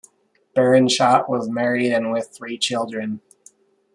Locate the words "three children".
2.35-3.21